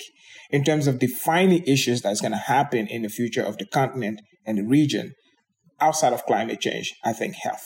in 0.49 0.63
terms 0.63 0.87
of 0.87 0.99
defining 0.99 1.63
issues 1.63 2.01
that's 2.01 2.21
going 2.21 2.31
to 2.31 2.37
happen 2.37 2.87
in 2.87 3.01
the 3.01 3.09
future 3.09 3.43
of 3.43 3.57
the 3.57 3.65
continent 3.65 4.21
and 4.45 4.57
the 4.57 4.63
region, 4.63 5.13
outside 5.79 6.13
of 6.13 6.25
climate 6.25 6.61
change, 6.61 6.93
I 7.03 7.13
think 7.13 7.35
health. 7.35 7.65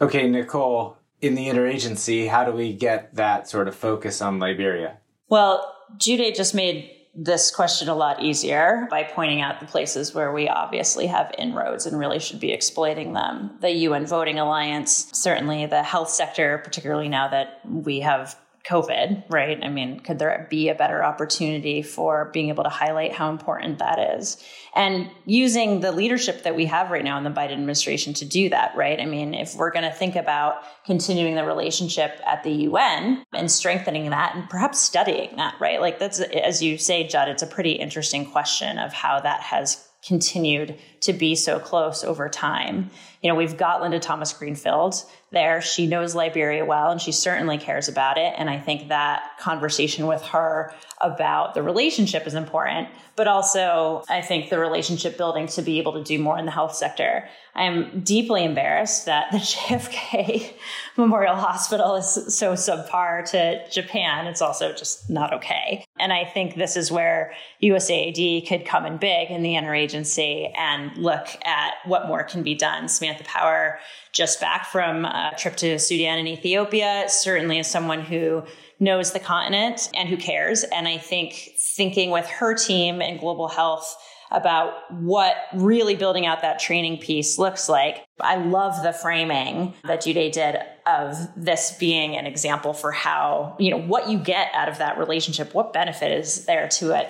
Okay, 0.00 0.28
Nicole, 0.28 0.96
in 1.22 1.36
the 1.36 1.46
interagency, 1.46 2.28
how 2.28 2.44
do 2.44 2.52
we 2.52 2.74
get 2.74 3.14
that 3.14 3.48
sort 3.48 3.68
of 3.68 3.74
focus 3.74 4.20
on 4.20 4.38
Liberia? 4.38 4.98
Well, 5.28 5.74
Gyude 5.96 6.34
just 6.34 6.54
made 6.54 6.90
this 7.14 7.50
question 7.50 7.88
a 7.88 7.94
lot 7.94 8.22
easier 8.22 8.86
by 8.90 9.02
pointing 9.02 9.40
out 9.40 9.60
the 9.60 9.66
places 9.66 10.14
where 10.14 10.32
we 10.32 10.48
obviously 10.48 11.06
have 11.06 11.30
inroads 11.36 11.86
and 11.86 11.98
really 11.98 12.18
should 12.18 12.40
be 12.40 12.52
exploiting 12.52 13.12
them. 13.12 13.56
The 13.60 13.70
UN 13.70 14.06
Voting 14.06 14.38
Alliance, 14.38 15.08
certainly 15.12 15.66
the 15.66 15.82
health 15.82 16.08
sector, 16.08 16.58
particularly 16.64 17.08
now 17.08 17.28
that 17.28 17.60
we 17.64 18.00
have 18.00 18.36
COVID, 18.68 19.24
right? 19.28 19.58
I 19.62 19.68
mean, 19.68 20.00
could 20.00 20.18
there 20.18 20.46
be 20.48 20.68
a 20.68 20.74
better 20.74 21.02
opportunity 21.02 21.82
for 21.82 22.30
being 22.32 22.48
able 22.48 22.62
to 22.62 22.70
highlight 22.70 23.12
how 23.12 23.30
important 23.30 23.78
that 23.78 24.16
is? 24.18 24.42
And 24.74 25.10
using 25.24 25.80
the 25.80 25.90
leadership 25.90 26.44
that 26.44 26.54
we 26.54 26.66
have 26.66 26.90
right 26.90 27.02
now 27.02 27.18
in 27.18 27.24
the 27.24 27.30
Biden 27.30 27.52
administration 27.52 28.14
to 28.14 28.24
do 28.24 28.48
that, 28.50 28.76
right? 28.76 29.00
I 29.00 29.04
mean, 29.04 29.34
if 29.34 29.56
we're 29.56 29.72
going 29.72 29.90
to 29.90 29.96
think 29.96 30.14
about 30.14 30.62
continuing 30.86 31.34
the 31.34 31.44
relationship 31.44 32.20
at 32.24 32.44
the 32.44 32.52
UN 32.52 33.24
and 33.32 33.50
strengthening 33.50 34.10
that 34.10 34.36
and 34.36 34.48
perhaps 34.48 34.78
studying 34.78 35.36
that, 35.36 35.56
right? 35.60 35.80
Like 35.80 35.98
that's, 35.98 36.20
as 36.20 36.62
you 36.62 36.78
say, 36.78 37.06
Judd, 37.06 37.28
it's 37.28 37.42
a 37.42 37.48
pretty 37.48 37.72
interesting 37.72 38.30
question 38.30 38.78
of 38.78 38.92
how 38.92 39.18
that 39.20 39.40
has 39.40 39.88
continued 40.04 40.76
to 41.00 41.12
be 41.12 41.34
so 41.34 41.58
close 41.58 42.02
over 42.02 42.28
time. 42.28 42.90
You 43.22 43.28
know, 43.28 43.36
we've 43.36 43.56
got 43.56 43.80
Linda 43.80 44.00
Thomas 44.00 44.32
Greenfield 44.32 44.96
there. 45.30 45.62
She 45.62 45.86
knows 45.86 46.14
Liberia 46.14 46.64
well 46.64 46.90
and 46.90 47.00
she 47.00 47.12
certainly 47.12 47.56
cares 47.56 47.88
about 47.88 48.18
it. 48.18 48.34
And 48.36 48.50
I 48.50 48.58
think 48.58 48.88
that 48.88 49.38
conversation 49.38 50.06
with 50.06 50.22
her 50.22 50.74
about 51.00 51.54
the 51.54 51.62
relationship 51.62 52.26
is 52.26 52.34
important, 52.34 52.88
but 53.16 53.28
also 53.28 54.02
I 54.08 54.22
think 54.22 54.50
the 54.50 54.58
relationship 54.58 55.16
building 55.16 55.46
to 55.48 55.62
be 55.62 55.78
able 55.78 55.92
to 55.94 56.02
do 56.02 56.18
more 56.18 56.38
in 56.38 56.46
the 56.46 56.52
health 56.52 56.74
sector. 56.74 57.28
I'm 57.54 58.00
deeply 58.00 58.44
embarrassed 58.44 59.06
that 59.06 59.30
the 59.30 59.38
JFK 59.38 60.52
Memorial 60.96 61.36
Hospital 61.36 61.94
is 61.96 62.36
so 62.36 62.54
subpar 62.54 63.28
to 63.30 63.68
Japan. 63.70 64.26
It's 64.26 64.42
also 64.42 64.72
just 64.72 65.08
not 65.10 65.32
okay. 65.34 65.84
And 66.02 66.12
I 66.12 66.24
think 66.24 66.56
this 66.56 66.76
is 66.76 66.90
where 66.90 67.32
USAID 67.62 68.48
could 68.48 68.66
come 68.66 68.84
in 68.84 68.96
big 68.96 69.30
in 69.30 69.42
the 69.42 69.54
interagency 69.54 70.50
and 70.58 70.96
look 70.96 71.28
at 71.44 71.74
what 71.84 72.08
more 72.08 72.24
can 72.24 72.42
be 72.42 72.56
done. 72.56 72.88
Samantha 72.88 73.22
Power, 73.22 73.78
just 74.12 74.40
back 74.40 74.66
from 74.66 75.04
a 75.04 75.32
trip 75.38 75.54
to 75.58 75.78
Sudan 75.78 76.18
and 76.18 76.26
Ethiopia, 76.26 77.04
certainly 77.06 77.60
is 77.60 77.68
someone 77.68 78.00
who 78.00 78.42
knows 78.80 79.12
the 79.12 79.20
continent 79.20 79.88
and 79.94 80.08
who 80.08 80.16
cares. 80.16 80.64
And 80.64 80.88
I 80.88 80.98
think 80.98 81.50
thinking 81.76 82.10
with 82.10 82.26
her 82.26 82.54
team 82.54 83.00
in 83.00 83.18
global 83.18 83.46
health 83.46 83.96
about 84.32 84.72
what 84.90 85.36
really 85.54 85.94
building 85.94 86.26
out 86.26 86.42
that 86.42 86.58
training 86.58 86.98
piece 86.98 87.38
looks 87.38 87.68
like. 87.68 88.04
I 88.20 88.36
love 88.36 88.82
the 88.82 88.92
framing 88.92 89.74
that 89.84 90.02
Gyude 90.02 90.32
did 90.32 90.56
of 90.86 91.16
this 91.36 91.76
being 91.78 92.16
an 92.16 92.26
example 92.26 92.72
for 92.72 92.92
how, 92.92 93.56
you 93.58 93.70
know, 93.70 93.78
what 93.78 94.08
you 94.08 94.18
get 94.18 94.50
out 94.54 94.68
of 94.68 94.78
that 94.78 94.98
relationship, 94.98 95.54
what 95.54 95.72
benefit 95.72 96.12
is 96.12 96.44
there 96.46 96.68
to 96.68 96.92
it. 96.92 97.08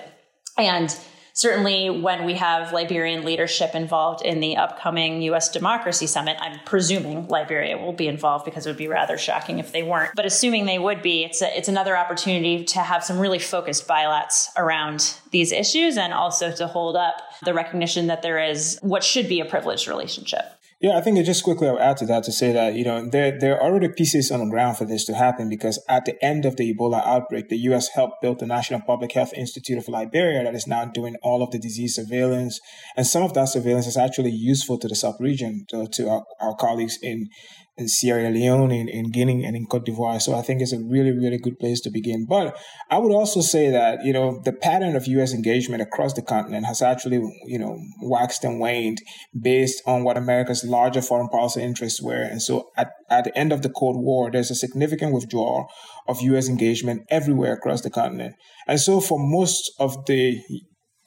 And 0.57 0.95
certainly 1.33 1.89
when 1.89 2.25
we 2.25 2.35
have 2.35 2.71
Liberian 2.71 3.25
leadership 3.25 3.75
involved 3.75 4.23
in 4.23 4.39
the 4.39 4.55
upcoming 4.55 5.21
U.S. 5.23 5.49
Democracy 5.49 6.07
Summit, 6.07 6.37
I'm 6.39 6.59
presuming 6.65 7.27
Liberia 7.27 7.77
will 7.77 7.93
be 7.93 8.07
involved 8.07 8.45
because 8.45 8.65
it 8.65 8.69
would 8.69 8.77
be 8.77 8.87
rather 8.87 9.17
shocking 9.17 9.59
if 9.59 9.71
they 9.71 9.83
weren't. 9.83 10.11
But 10.15 10.25
assuming 10.25 10.65
they 10.65 10.79
would 10.79 11.01
be, 11.01 11.23
it's 11.23 11.41
a, 11.41 11.57
it's 11.57 11.67
another 11.67 11.97
opportunity 11.97 12.63
to 12.65 12.79
have 12.79 13.03
some 13.03 13.19
really 13.19 13.39
focused 13.39 13.87
bilats 13.87 14.49
around 14.55 15.15
these 15.31 15.51
issues 15.51 15.97
and 15.97 16.13
also 16.13 16.51
to 16.51 16.67
hold 16.67 16.95
up 16.95 17.15
the 17.43 17.53
recognition 17.53 18.07
that 18.07 18.21
there 18.21 18.39
is 18.39 18.77
what 18.81 19.03
should 19.03 19.27
be 19.27 19.39
a 19.39 19.45
privileged 19.45 19.87
relationship. 19.87 20.45
Yeah, 20.83 20.97
I 20.97 21.01
think 21.01 21.25
just 21.25 21.45
quickly 21.45 21.69
I'll 21.69 21.79
add 21.79 21.95
to 21.97 22.05
that 22.07 22.25
to 22.25 22.33
say 22.33 22.51
that, 22.51 22.75
you 22.75 22.83
know, 22.83 23.07
there, 23.07 23.39
there 23.39 23.55
are 23.55 23.63
already 23.63 23.87
pieces 23.87 24.29
on 24.31 24.41
the 24.41 24.49
ground 24.49 24.75
for 24.75 24.83
this 24.83 25.05
to 25.05 25.13
happen 25.13 25.47
because 25.47 25.81
at 25.87 26.03
the 26.03 26.21
end 26.21 26.43
of 26.43 26.57
the 26.57 26.73
Ebola 26.73 27.01
outbreak, 27.05 27.47
the 27.47 27.55
U.S. 27.69 27.87
helped 27.95 28.21
build 28.21 28.39
the 28.39 28.45
National 28.45 28.81
Public 28.81 29.13
Health 29.13 29.31
Institute 29.33 29.77
of 29.77 29.87
Liberia 29.87 30.43
that 30.43 30.53
is 30.53 30.67
now 30.67 30.83
doing 30.83 31.15
all 31.23 31.41
of 31.41 31.51
the 31.51 31.57
disease 31.57 31.95
surveillance. 31.95 32.59
And 32.97 33.07
some 33.07 33.23
of 33.23 33.33
that 33.33 33.45
surveillance 33.45 33.87
is 33.87 33.95
actually 33.95 34.31
useful 34.31 34.77
to 34.79 34.89
the 34.89 34.95
sub-region, 34.95 35.67
to, 35.69 35.87
to 35.87 36.09
our, 36.09 36.25
our 36.41 36.55
colleagues 36.57 36.99
in 37.01 37.29
in 37.75 37.87
Sierra 37.87 38.29
Leone, 38.29 38.71
in, 38.71 38.87
in 38.87 39.09
Guinea, 39.09 39.43
and 39.43 39.55
in 39.55 39.65
Cote 39.65 39.85
d'Ivoire. 39.85 40.21
So 40.21 40.35
I 40.35 40.41
think 40.41 40.61
it's 40.61 40.73
a 40.73 40.79
really, 40.79 41.11
really 41.11 41.37
good 41.37 41.57
place 41.57 41.81
to 41.81 41.89
begin. 41.89 42.25
But 42.27 42.55
I 42.89 42.99
would 42.99 43.11
also 43.11 43.41
say 43.41 43.71
that, 43.71 44.05
you 44.05 44.13
know, 44.13 44.41
the 44.45 44.53
pattern 44.53 44.95
of 44.95 45.07
U.S. 45.07 45.33
engagement 45.33 45.81
across 45.81 46.13
the 46.13 46.21
continent 46.21 46.67
has 46.67 46.81
actually, 46.81 47.21
you 47.45 47.57
know, 47.57 47.79
waxed 48.01 48.43
and 48.43 48.59
waned 48.59 49.01
based 49.39 49.81
on 49.87 50.03
what 50.03 50.17
America's 50.17 50.63
larger 50.63 51.01
foreign 51.01 51.29
policy 51.29 51.63
interests 51.63 52.01
were. 52.01 52.21
And 52.21 52.41
so 52.41 52.69
at, 52.77 52.91
at 53.09 53.23
the 53.23 53.35
end 53.37 53.51
of 53.51 53.63
the 53.63 53.69
Cold 53.69 53.97
War, 53.97 54.29
there's 54.29 54.51
a 54.51 54.55
significant 54.55 55.13
withdrawal 55.13 55.67
of 56.07 56.21
U.S. 56.21 56.47
engagement 56.47 57.03
everywhere 57.09 57.53
across 57.53 57.81
the 57.81 57.89
continent. 57.89 58.35
And 58.67 58.79
so 58.79 59.01
for 59.01 59.17
most 59.19 59.71
of 59.79 60.05
the 60.05 60.39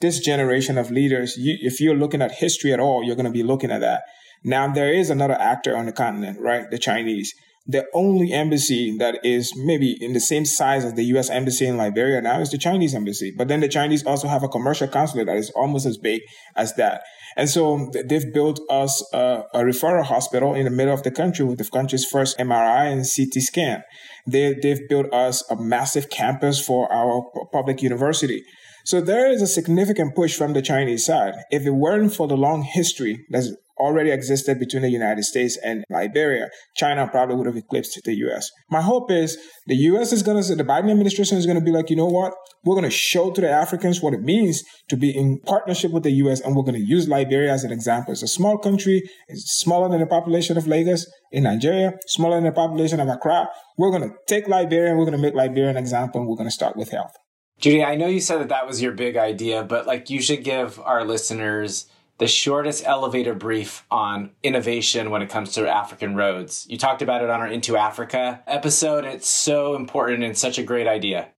this 0.00 0.18
generation 0.20 0.76
of 0.76 0.90
leaders, 0.90 1.36
you, 1.38 1.56
if 1.60 1.80
you're 1.80 1.96
looking 1.96 2.20
at 2.20 2.32
history 2.32 2.72
at 2.72 2.80
all, 2.80 3.02
you're 3.02 3.16
going 3.16 3.26
to 3.26 3.32
be 3.32 3.42
looking 3.42 3.70
at 3.70 3.80
that. 3.80 4.02
Now, 4.44 4.72
there 4.72 4.92
is 4.92 5.10
another 5.10 5.34
actor 5.34 5.76
on 5.76 5.86
the 5.86 5.92
continent, 5.92 6.40
right? 6.40 6.70
The 6.70 6.78
Chinese. 6.78 7.34
The 7.68 7.84
only 7.92 8.32
embassy 8.32 8.96
that 8.98 9.18
is 9.24 9.52
maybe 9.56 9.96
in 10.00 10.12
the 10.12 10.20
same 10.20 10.44
size 10.44 10.84
as 10.84 10.94
the 10.94 11.02
US 11.16 11.28
embassy 11.30 11.66
in 11.66 11.76
Liberia 11.76 12.20
now 12.20 12.40
is 12.40 12.52
the 12.52 12.58
Chinese 12.58 12.94
embassy. 12.94 13.32
But 13.36 13.48
then 13.48 13.60
the 13.60 13.68
Chinese 13.68 14.06
also 14.06 14.28
have 14.28 14.44
a 14.44 14.48
commercial 14.48 14.86
consulate 14.86 15.26
that 15.26 15.36
is 15.36 15.50
almost 15.50 15.84
as 15.84 15.98
big 15.98 16.22
as 16.54 16.74
that. 16.76 17.02
And 17.36 17.50
so 17.50 17.90
they've 18.08 18.32
built 18.32 18.60
us 18.70 19.04
a, 19.12 19.42
a 19.52 19.60
referral 19.60 20.04
hospital 20.04 20.54
in 20.54 20.64
the 20.64 20.70
middle 20.70 20.94
of 20.94 21.02
the 21.02 21.10
country 21.10 21.44
with 21.44 21.58
the 21.58 21.64
country's 21.64 22.04
first 22.04 22.38
MRI 22.38 22.92
and 22.92 23.04
CT 23.04 23.42
scan. 23.42 23.82
They, 24.26 24.54
they've 24.54 24.88
built 24.88 25.12
us 25.12 25.42
a 25.50 25.56
massive 25.56 26.08
campus 26.08 26.64
for 26.64 26.90
our 26.92 27.24
public 27.52 27.82
university. 27.82 28.44
So 28.84 29.00
there 29.00 29.30
is 29.30 29.42
a 29.42 29.46
significant 29.48 30.14
push 30.14 30.36
from 30.36 30.52
the 30.52 30.62
Chinese 30.62 31.04
side. 31.04 31.34
If 31.50 31.66
it 31.66 31.72
weren't 31.72 32.14
for 32.14 32.28
the 32.28 32.36
long 32.36 32.62
history 32.62 33.26
that's 33.28 33.50
already 33.78 34.10
existed 34.10 34.58
between 34.58 34.82
the 34.82 34.90
United 34.90 35.24
States 35.24 35.58
and 35.62 35.84
Liberia, 35.90 36.48
China 36.76 37.08
probably 37.08 37.36
would 37.36 37.46
have 37.46 37.56
eclipsed 37.56 38.00
the 38.04 38.14
US. 38.26 38.50
My 38.70 38.80
hope 38.80 39.10
is 39.10 39.38
the 39.66 39.76
US 39.76 40.12
is 40.12 40.22
going 40.22 40.42
to, 40.42 40.54
the 40.54 40.64
Biden 40.64 40.90
administration 40.90 41.38
is 41.38 41.46
going 41.46 41.58
to 41.58 41.64
be 41.64 41.70
like, 41.70 41.90
you 41.90 41.96
know 41.96 42.06
what? 42.06 42.32
We're 42.64 42.74
going 42.74 42.84
to 42.84 42.90
show 42.90 43.30
to 43.30 43.40
the 43.40 43.50
Africans 43.50 44.02
what 44.02 44.14
it 44.14 44.22
means 44.22 44.62
to 44.88 44.96
be 44.96 45.16
in 45.16 45.38
partnership 45.40 45.92
with 45.92 46.02
the 46.02 46.12
US, 46.12 46.40
and 46.40 46.56
we're 46.56 46.62
going 46.62 46.74
to 46.74 46.86
use 46.86 47.08
Liberia 47.08 47.52
as 47.52 47.64
an 47.64 47.72
example. 47.72 48.12
It's 48.12 48.22
a 48.22 48.28
small 48.28 48.58
country, 48.58 49.02
it's 49.28 49.58
smaller 49.58 49.88
than 49.88 50.00
the 50.00 50.06
population 50.06 50.56
of 50.56 50.66
Lagos 50.66 51.06
in 51.30 51.44
Nigeria, 51.44 51.92
smaller 52.06 52.36
than 52.36 52.44
the 52.44 52.52
population 52.52 53.00
of 53.00 53.08
Accra. 53.08 53.48
We're 53.76 53.90
going 53.90 54.08
to 54.08 54.14
take 54.26 54.48
Liberia 54.48 54.90
and 54.90 54.98
we're 54.98 55.04
going 55.04 55.16
to 55.16 55.22
make 55.22 55.34
Liberia 55.34 55.70
an 55.70 55.76
example, 55.76 56.20
and 56.20 56.28
we're 56.28 56.36
going 56.36 56.48
to 56.48 56.54
start 56.54 56.76
with 56.76 56.90
health. 56.90 57.12
Gyude, 57.60 57.86
I 57.86 57.94
know 57.94 58.06
you 58.06 58.20
said 58.20 58.40
that 58.40 58.50
that 58.50 58.66
was 58.66 58.82
your 58.82 58.92
big 58.92 59.16
idea, 59.16 59.62
but 59.62 59.86
like 59.86 60.10
you 60.10 60.20
should 60.20 60.44
give 60.44 60.78
our 60.80 61.04
listeners 61.04 61.86
the 62.18 62.26
shortest 62.26 62.84
elevator 62.86 63.34
brief 63.34 63.84
on 63.90 64.30
innovation 64.42 65.10
when 65.10 65.22
it 65.22 65.28
comes 65.28 65.52
to 65.52 65.68
African 65.68 66.16
roads. 66.16 66.66
You 66.68 66.78
talked 66.78 67.02
about 67.02 67.22
it 67.22 67.30
on 67.30 67.40
our 67.40 67.46
Into 67.46 67.76
Africa 67.76 68.42
episode. 68.46 69.04
It's 69.04 69.28
so 69.28 69.74
important 69.74 70.22
and 70.24 70.36
such 70.36 70.58
a 70.58 70.62
great 70.62 70.86
idea. 70.86 71.28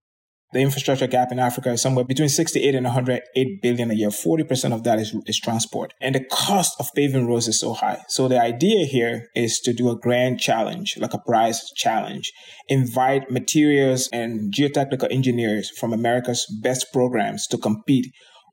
The 0.51 0.61
infrastructure 0.61 1.07
gap 1.07 1.31
in 1.31 1.39
Africa 1.39 1.73
is 1.73 1.83
somewhere 1.83 2.07
between 2.07 2.31
68 2.31 2.75
and 2.75 2.87
108 2.87 3.61
billion 3.61 3.91
a 3.91 3.95
year. 3.95 4.09
40% 4.09 4.73
of 4.73 4.83
that 4.85 4.99
is, 4.99 5.15
is 5.27 5.39
transport. 5.39 5.93
And 6.01 6.15
the 6.15 6.25
cost 6.25 6.75
of 6.81 6.89
paving 6.95 7.27
roads 7.27 7.49
is 7.49 7.61
so 7.61 7.75
high. 7.75 7.99
So 8.09 8.29
the 8.29 8.41
idea 8.41 8.87
here 8.87 9.29
is 9.35 9.61
to 9.61 9.75
do 9.75 9.91
a 9.91 9.99
grand 9.99 10.41
challenge, 10.41 10.97
like 10.97 11.13
a 11.13 11.19
prize 11.19 11.71
challenge. 11.77 12.33
Invite 12.67 13.31
materials 13.31 14.09
and 14.11 14.51
geotechnical 14.51 15.13
engineers 15.13 15.71
from 15.79 15.93
America's 15.93 16.47
best 16.63 16.95
programs 16.95 17.47
to 17.49 17.59
compete 17.59 18.07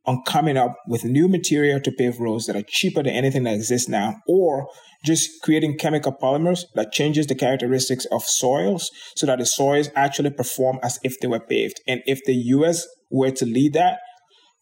on 0.07 0.21
coming 0.23 0.57
up 0.57 0.75
with 0.87 1.03
new 1.03 1.27
material 1.27 1.79
to 1.79 1.91
pave 1.91 2.19
roads 2.19 2.45
that 2.45 2.55
are 2.55 2.63
cheaper 2.67 3.03
than 3.03 3.13
anything 3.13 3.43
that 3.43 3.55
exists 3.55 3.89
now, 3.89 4.15
or 4.27 4.67
just 5.03 5.41
creating 5.43 5.77
chemical 5.77 6.11
polymers 6.11 6.63
that 6.75 6.91
changes 6.91 7.27
the 7.27 7.35
characteristics 7.35 8.05
of 8.11 8.23
soils 8.23 8.91
so 9.15 9.25
that 9.25 9.39
the 9.39 9.45
soils 9.45 9.89
actually 9.95 10.31
perform 10.31 10.79
as 10.83 10.99
if 11.03 11.19
they 11.19 11.27
were 11.27 11.39
paved. 11.39 11.79
And 11.87 12.01
if 12.05 12.23
the 12.25 12.33
US 12.33 12.87
were 13.11 13.31
to 13.31 13.45
lead 13.45 13.73
that, 13.73 13.99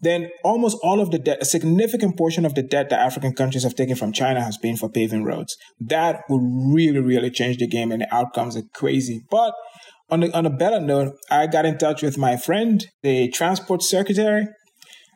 then 0.01 0.29
almost 0.43 0.77
all 0.83 0.99
of 0.99 1.11
the 1.11 1.17
debt, 1.17 1.37
a 1.41 1.45
significant 1.45 2.17
portion 2.17 2.45
of 2.45 2.55
the 2.55 2.61
debt 2.61 2.89
that 2.89 2.99
African 2.99 3.33
countries 3.33 3.63
have 3.63 3.75
taken 3.75 3.95
from 3.95 4.11
China 4.11 4.43
has 4.43 4.57
been 4.57 4.75
for 4.75 4.89
paving 4.89 5.23
roads. 5.23 5.55
That 5.79 6.23
would 6.29 6.41
really, 6.73 6.99
really 6.99 7.31
change 7.31 7.57
the 7.57 7.67
game 7.67 7.91
and 7.91 8.01
the 8.01 8.13
outcomes 8.13 8.57
are 8.57 8.63
crazy. 8.75 9.21
But 9.31 9.53
on, 10.09 10.19
the, 10.19 10.37
on 10.37 10.45
a 10.45 10.49
better 10.49 10.81
note, 10.81 11.13
I 11.31 11.47
got 11.47 11.65
in 11.65 11.77
touch 11.77 12.01
with 12.01 12.17
my 12.17 12.35
friend, 12.35 12.85
the 13.01 13.29
transport 13.29 13.81
secretary 13.81 14.47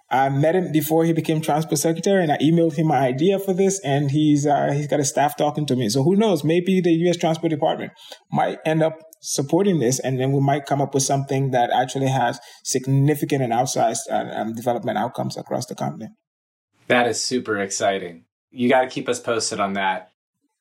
I 0.09 0.29
met 0.29 0.55
him 0.55 0.71
before 0.71 1.03
he 1.03 1.11
became 1.11 1.41
transport 1.41 1.79
secretary, 1.79 2.23
and 2.23 2.31
I 2.31 2.37
emailed 2.37 2.75
him 2.75 2.87
my 2.87 2.99
idea 2.99 3.39
for 3.39 3.53
this, 3.53 3.79
and 3.81 4.09
he's 4.09 4.45
uh, 4.45 4.71
he's 4.71 4.87
got 4.87 5.01
a 5.01 5.05
staff 5.05 5.35
talking 5.35 5.65
to 5.65 5.75
me. 5.75 5.89
So 5.89 6.03
who 6.03 6.15
knows? 6.15 6.43
Maybe 6.43 6.79
the 6.79 6.91
U.S. 6.91 7.17
Transport 7.17 7.49
Department 7.49 7.91
might 8.31 8.59
end 8.65 8.83
up 8.83 8.99
supporting 9.21 9.79
this, 9.79 9.99
and 9.99 10.19
then 10.19 10.31
we 10.31 10.39
might 10.39 10.65
come 10.65 10.81
up 10.81 10.93
with 10.93 11.03
something 11.03 11.51
that 11.51 11.71
actually 11.71 12.07
has 12.07 12.39
significant 12.63 13.43
and 13.43 13.51
outsized 13.51 14.09
uh, 14.09 14.31
um, 14.33 14.53
development 14.53 14.97
outcomes 14.97 15.35
across 15.35 15.65
the 15.65 15.75
continent. 15.75 16.13
That 16.87 17.07
is 17.07 17.21
super 17.21 17.59
exciting. 17.59 18.25
You 18.51 18.69
got 18.69 18.81
to 18.81 18.87
keep 18.87 19.09
us 19.09 19.19
posted 19.19 19.59
on 19.59 19.73
that. 19.73 20.11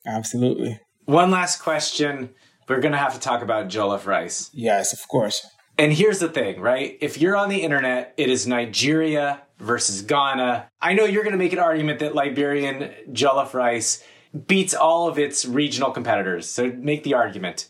Absolutely. 0.04 0.80
One 1.04 1.30
last 1.30 1.62
question. 1.62 2.30
We're 2.68 2.80
going 2.80 2.92
to 2.92 2.98
have 2.98 3.14
to 3.14 3.20
talk 3.20 3.42
about 3.42 3.68
jollof 3.68 4.06
rice. 4.06 4.50
Yes, 4.52 4.92
of 4.92 5.06
course. 5.08 5.46
And 5.78 5.92
here's 5.92 6.20
the 6.20 6.28
thing, 6.28 6.60
right? 6.60 6.96
If 7.00 7.20
you're 7.20 7.36
on 7.36 7.48
the 7.48 7.62
internet, 7.62 8.14
it 8.16 8.30
is 8.30 8.46
Nigeria 8.46 9.42
versus 9.58 10.02
Ghana. 10.02 10.68
I 10.80 10.94
know 10.94 11.04
you're 11.04 11.22
going 11.22 11.32
to 11.32 11.38
make 11.38 11.52
an 11.52 11.58
argument 11.58 11.98
that 11.98 12.14
Liberian 12.14 12.92
jollof 13.10 13.52
rice 13.52 14.02
beats 14.46 14.74
all 14.74 15.08
of 15.08 15.18
its 15.18 15.44
regional 15.44 15.90
competitors. 15.90 16.48
So 16.48 16.72
make 16.72 17.04
the 17.04 17.14
argument. 17.14 17.68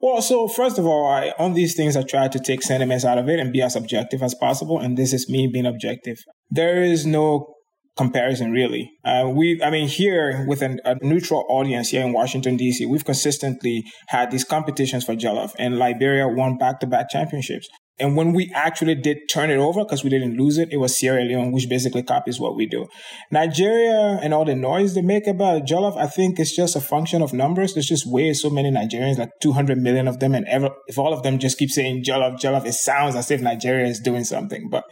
Well, 0.00 0.20
so 0.20 0.48
first 0.48 0.78
of 0.78 0.86
all, 0.86 1.06
I, 1.06 1.32
on 1.38 1.54
these 1.54 1.74
things, 1.74 1.96
I 1.96 2.02
try 2.02 2.28
to 2.28 2.38
take 2.38 2.62
sentiments 2.62 3.04
out 3.04 3.18
of 3.18 3.28
it 3.28 3.40
and 3.40 3.52
be 3.52 3.62
as 3.62 3.74
objective 3.74 4.22
as 4.22 4.34
possible. 4.34 4.78
And 4.78 4.98
this 4.98 5.12
is 5.12 5.28
me 5.28 5.46
being 5.46 5.66
objective. 5.66 6.18
There 6.50 6.82
is 6.82 7.06
no 7.06 7.53
comparison 7.96 8.50
really. 8.50 8.90
Uh, 9.04 9.30
we, 9.32 9.60
I 9.62 9.70
mean, 9.70 9.88
here 9.88 10.44
with 10.48 10.62
an, 10.62 10.80
a 10.84 10.96
neutral 11.02 11.44
audience 11.48 11.90
here 11.90 12.04
in 12.04 12.12
Washington 12.12 12.56
D.C., 12.56 12.86
we've 12.86 13.04
consistently 13.04 13.84
had 14.08 14.30
these 14.30 14.44
competitions 14.44 15.04
for 15.04 15.14
jollof, 15.14 15.52
and 15.58 15.78
Liberia 15.78 16.28
won 16.28 16.56
back-to-back 16.56 17.10
championships. 17.10 17.68
And 18.00 18.16
when 18.16 18.32
we 18.32 18.50
actually 18.54 18.96
did 18.96 19.18
turn 19.30 19.50
it 19.50 19.56
over, 19.56 19.84
because 19.84 20.02
we 20.02 20.10
didn't 20.10 20.36
lose 20.36 20.58
it, 20.58 20.72
it 20.72 20.78
was 20.78 20.96
Sierra 20.96 21.22
Leone, 21.22 21.52
which 21.52 21.68
basically 21.68 22.02
copies 22.02 22.40
what 22.40 22.56
we 22.56 22.66
do. 22.66 22.88
Nigeria 23.30 24.18
and 24.20 24.34
all 24.34 24.44
the 24.44 24.56
noise 24.56 24.94
they 24.94 25.02
make 25.02 25.28
about 25.28 25.62
Jollof, 25.62 25.96
I 25.96 26.08
think 26.08 26.40
it's 26.40 26.56
just 26.56 26.74
a 26.74 26.80
function 26.80 27.22
of 27.22 27.32
numbers. 27.32 27.74
There's 27.74 27.86
just 27.86 28.10
way 28.10 28.32
so 28.32 28.50
many 28.50 28.72
Nigerians, 28.72 29.18
like 29.18 29.30
200 29.40 29.78
million 29.78 30.08
of 30.08 30.18
them. 30.18 30.34
And 30.34 30.44
ever, 30.48 30.70
if 30.88 30.98
all 30.98 31.12
of 31.12 31.22
them 31.22 31.38
just 31.38 31.56
keep 31.56 31.70
saying 31.70 32.02
Jollof, 32.02 32.40
Jollof, 32.40 32.66
it 32.66 32.72
sounds 32.72 33.14
as 33.14 33.30
if 33.30 33.40
Nigeria 33.40 33.86
is 33.86 34.00
doing 34.00 34.24
something. 34.24 34.68
But 34.68 34.84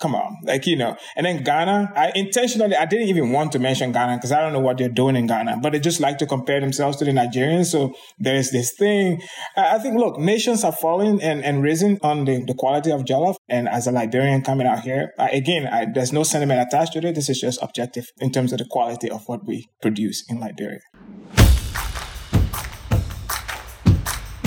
come 0.00 0.14
on, 0.14 0.38
like, 0.44 0.66
you 0.66 0.76
know. 0.76 0.96
And 1.16 1.26
then 1.26 1.44
Ghana, 1.44 1.92
I 1.94 2.12
intentionally, 2.14 2.74
I 2.74 2.86
didn't 2.86 3.08
even 3.08 3.30
want 3.32 3.52
to 3.52 3.58
mention 3.58 3.92
Ghana 3.92 4.16
because 4.16 4.32
I 4.32 4.40
don't 4.40 4.52
know 4.52 4.60
what 4.60 4.78
they're 4.78 4.88
doing 4.88 5.16
in 5.16 5.26
Ghana, 5.26 5.58
but 5.62 5.72
they 5.72 5.80
just 5.80 6.00
like 6.00 6.18
to 6.18 6.26
compare 6.26 6.60
themselves 6.60 6.96
to 6.98 7.04
the 7.04 7.12
Nigerians. 7.12 7.66
So 7.66 7.94
there's 8.18 8.50
this 8.50 8.72
thing. 8.78 9.20
I 9.56 9.78
think, 9.78 9.96
look, 9.96 10.18
nations 10.18 10.64
are 10.64 10.72
falling 10.72 11.22
and, 11.22 11.44
and 11.44 11.62
risen 11.62 11.98
on 12.02 12.24
the, 12.24 12.44
the 12.44 12.54
quality 12.54 12.90
of 12.90 13.04
Jollof. 13.04 13.36
And 13.48 13.68
as 13.68 13.86
a 13.86 13.92
Liberian 13.92 14.42
coming 14.42 14.66
out 14.66 14.80
here, 14.80 15.12
I, 15.18 15.28
again, 15.30 15.66
I, 15.66 15.86
there's 15.92 16.12
no 16.12 16.22
sentiment 16.22 16.60
attached 16.60 16.94
to 16.94 17.06
it. 17.06 17.14
This 17.14 17.28
is 17.28 17.40
just 17.40 17.62
objective 17.62 18.06
in 18.20 18.32
terms 18.32 18.52
of 18.52 18.58
the 18.58 18.66
quality 18.70 19.10
of 19.10 19.24
what 19.26 19.46
we 19.46 19.68
produce 19.82 20.24
in 20.28 20.40
Liberia. 20.40 20.80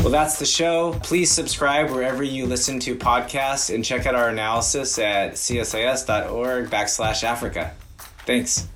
Well, 0.04 0.12
that's 0.12 0.38
the 0.38 0.46
show. 0.46 1.00
Please 1.02 1.32
subscribe 1.32 1.90
wherever 1.90 2.24
you 2.24 2.46
listen 2.46 2.78
to 2.82 2.94
podcasts 2.94 3.74
and 3.74 3.86
check 3.86 4.06
out 4.06 4.16
our 4.16 4.28
analysis 4.28 5.00
at 5.00 5.36
csis.org 5.36 6.70
backslash 6.70 7.24
Africa. 7.24 7.74
Thanks. 8.26 8.68